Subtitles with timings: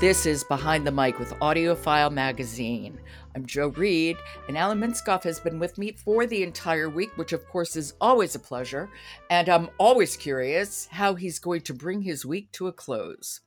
[0.00, 2.98] This is Behind the Mic with AudioFile Magazine.
[3.36, 4.16] I'm Joe Reed,
[4.48, 7.92] and Alan Minskoff has been with me for the entire week, which of course is
[8.00, 8.88] always a pleasure.
[9.28, 13.42] And I'm always curious how he's going to bring his week to a close.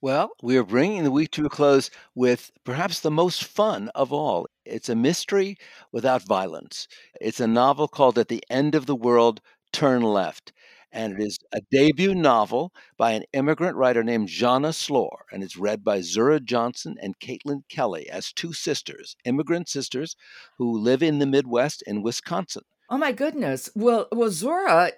[0.00, 4.12] Well, we are bringing the week to a close with perhaps the most fun of
[4.12, 4.48] all.
[4.64, 5.58] It's a mystery
[5.92, 6.88] without violence.
[7.20, 9.40] It's a novel called At the End of the World
[9.72, 10.52] Turn Left
[10.94, 15.56] and it is a debut novel by an immigrant writer named Zhanna Slor, and it's
[15.56, 20.16] read by Zura Johnson and Caitlin Kelly as two sisters, immigrant sisters
[20.56, 22.62] who live in the Midwest in Wisconsin.
[22.88, 23.68] Oh my goodness!
[23.74, 24.92] Well, well, Zura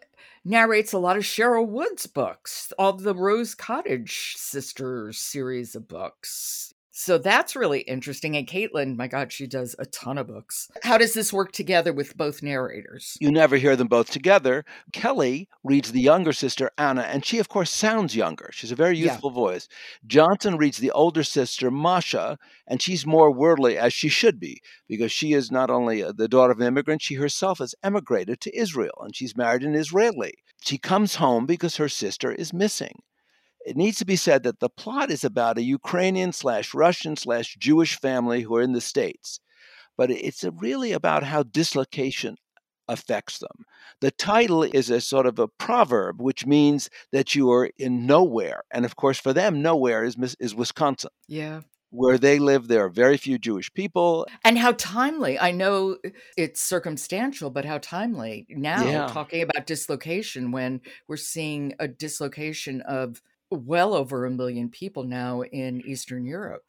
[0.45, 6.75] narrates a lot of Sherryl Woods books, all the Rose Cottage sisters series of books.
[6.99, 8.39] So that's really interesting.
[8.39, 10.71] And Caitlin, my God, she does a ton of books.
[10.83, 13.19] How does this work together with both narrators?
[13.21, 14.65] You never hear them both together.
[14.95, 18.49] Kelly reads the younger sister, Anna, and she, of course, sounds younger.
[18.51, 19.35] She's a very youthful yeah.
[19.35, 19.69] voice.
[20.07, 25.13] Johnson reads the older sister, Masha, and she's more worldly, as she should be, because
[25.13, 28.59] she is not only uh, the daughter of an immigrant, she herself has emigrated to
[28.59, 30.33] Israel, and she's married an Israeli.
[30.63, 33.03] She comes home because her sister is missing
[33.67, 37.57] it needs to be said that the plot is about a Ukrainian slash Russian slash
[37.57, 39.41] Jewish family who are in the States.
[39.99, 42.37] But it's really about how dislocation
[42.87, 43.65] affects them.
[44.01, 48.63] The title is a sort of a proverb, which means that you are in nowhere.
[48.71, 51.11] And of course, for them, nowhere is, is Wisconsin.
[51.27, 51.63] Yeah.
[51.91, 54.27] Where they live, there are very few Jewish people.
[54.45, 55.39] And how timely.
[55.39, 59.07] I know uh, it's circumstantial, but how timely now yeah.
[59.07, 65.43] talking about dislocation when we're seeing a dislocation of well over a million people now
[65.43, 66.65] in Eastern Europe.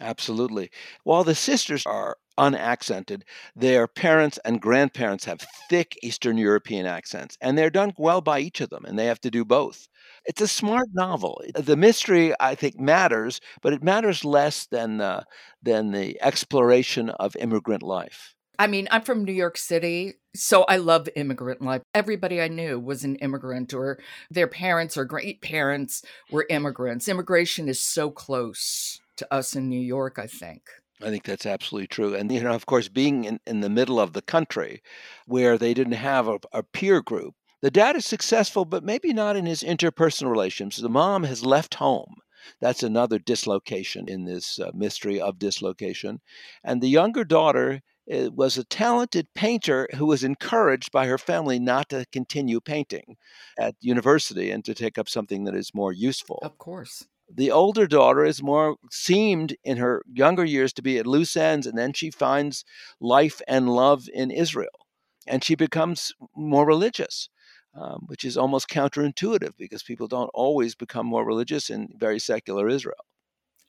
[0.00, 0.70] Absolutely.
[1.04, 7.56] While the sisters are unaccented, their parents and grandparents have thick Eastern European accents, and
[7.56, 9.88] they're done well by each of them, and they have to do both.
[10.26, 11.42] It's a smart novel.
[11.54, 15.24] The mystery, I think, matters, but it matters less than uh,
[15.62, 18.34] than the exploration of immigrant life.
[18.60, 21.80] I mean, I'm from New York City, so I love immigrant life.
[21.94, 23.98] Everybody I knew was an immigrant, or
[24.30, 27.08] their parents or great parents were immigrants.
[27.08, 30.60] Immigration is so close to us in New York, I think.
[31.00, 32.14] I think that's absolutely true.
[32.14, 34.82] And, you know, of course, being in, in the middle of the country
[35.24, 39.36] where they didn't have a, a peer group, the dad is successful, but maybe not
[39.36, 40.82] in his interpersonal relationships.
[40.82, 42.16] The mom has left home.
[42.60, 46.20] That's another dislocation in this uh, mystery of dislocation.
[46.62, 51.88] And the younger daughter was a talented painter who was encouraged by her family not
[51.90, 53.16] to continue painting
[53.58, 56.40] at university and to take up something that is more useful.
[56.42, 57.06] Of course.
[57.32, 61.66] The older daughter is more seemed in her younger years to be at loose ends,
[61.66, 62.64] and then she finds
[63.00, 64.86] life and love in Israel,
[65.28, 67.28] and she becomes more religious.
[67.72, 72.68] Um, which is almost counterintuitive because people don't always become more religious in very secular
[72.68, 73.04] Israel.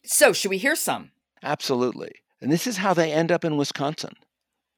[0.03, 1.11] So, should we hear some?
[1.43, 2.11] Absolutely.
[2.41, 4.15] And this is how they end up in Wisconsin.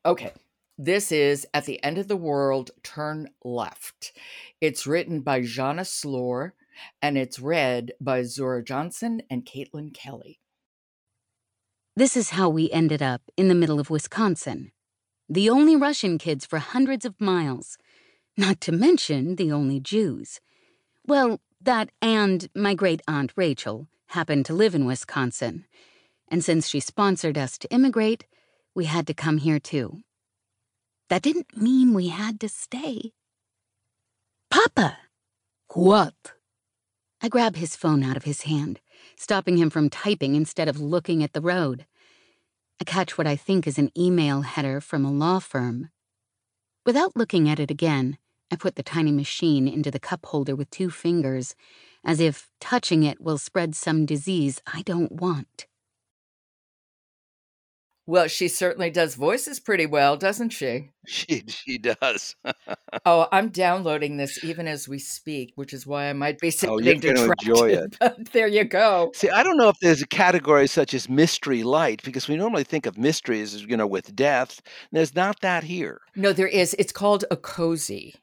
[0.05, 0.33] Okay.
[0.77, 4.11] This is At the End of the World, Turn Left.
[4.59, 6.55] It's written by Zhanna Slor
[7.01, 10.39] and it's read by Zura Johnson and Caitlin Kelly.
[11.95, 14.71] This is how we ended up in the middle of Wisconsin.
[15.29, 17.77] The only Russian kids for hundreds of miles.
[18.35, 20.41] Not to mention the only Jews.
[21.05, 25.65] Well, that and my great aunt Rachel happened to live in Wisconsin.
[26.27, 28.25] And since she sponsored us to immigrate,
[28.75, 30.01] we had to come here too.
[31.09, 33.11] That didn't mean we had to stay.
[34.49, 34.97] Papa!
[35.73, 36.13] What?
[37.21, 38.79] I grab his phone out of his hand,
[39.17, 41.85] stopping him from typing instead of looking at the road.
[42.81, 45.89] I catch what I think is an email header from a law firm.
[46.85, 48.17] Without looking at it again,
[48.51, 51.55] I put the tiny machine into the cup holder with two fingers,
[52.03, 55.65] as if touching it will spread some disease I don't want.
[58.05, 60.89] Well, she certainly does voices pretty well, doesn't she?
[61.05, 62.35] She she does.
[63.05, 66.79] oh, I'm downloading this even as we speak, which is why I might be oh,
[66.79, 67.95] you're going to enjoy it.
[67.99, 69.11] But there you go.
[69.15, 72.65] See, I don't know if there's a category such as mystery light because we normally
[72.65, 74.61] think of mysteries you know with death.
[74.91, 76.01] There's not that here.
[76.15, 76.75] No, there is.
[76.77, 78.15] It's called a cozy,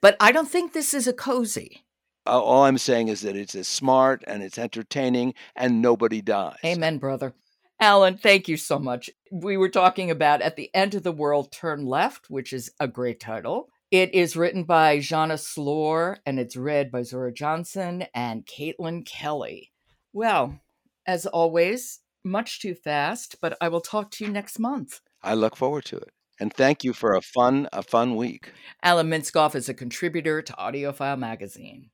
[0.00, 1.84] but I don't think this is a cozy.
[2.26, 6.58] All I'm saying is that it's smart and it's entertaining and nobody dies.
[6.64, 7.34] Amen, brother.
[7.82, 9.10] Alan, thank you so much.
[9.32, 12.86] We were talking about At the End of the World Turn Left, which is a
[12.86, 13.70] great title.
[13.90, 19.72] It is written by Zhanna Slor and it's read by Zura Johnson and Caitlin Kelly.
[20.12, 20.60] Well,
[21.08, 25.00] as always, much too fast, but I will talk to you next month.
[25.20, 26.10] I look forward to it.
[26.38, 28.52] And thank you for a fun, a fun week.
[28.84, 31.90] Alan Minskoff is a contributor to AudioFile magazine.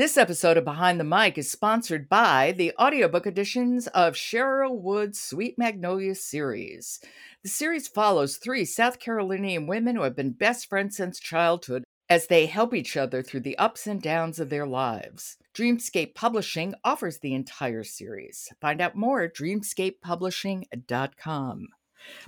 [0.00, 5.20] This episode of Behind the Mic is sponsored by the audiobook editions of Sherryl Wood's
[5.20, 7.00] Sweet Magnolia series.
[7.42, 12.28] The series follows three South Carolinian women who have been best friends since childhood as
[12.28, 15.36] they help each other through the ups and downs of their lives.
[15.54, 18.48] Dreamscape Publishing offers the entire series.
[18.58, 21.68] Find out more at dreamscapepublishing.com.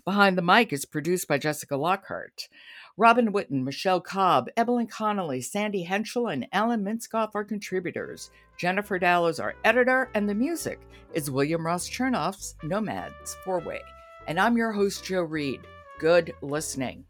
[0.05, 2.49] Behind the Mic is produced by Jessica Lockhart.
[2.97, 8.31] Robin Whitten, Michelle Cobb, Evelyn Connolly, Sandy Henschel, and Alan Minskoff are contributors.
[8.59, 10.79] Jennifer Dow is our editor, and the music
[11.15, 13.81] is William Ross Chernoff's Nomads Four Way.
[14.27, 15.61] And I'm your host, Joe Reed.
[15.99, 17.05] Good listening.